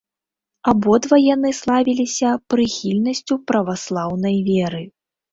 Абодва 0.71 1.17
яны 1.23 1.49
славіліся 1.61 2.31
прыхільнасцю 2.53 3.37
праваслаўнай 3.51 4.35
веры. 4.49 4.81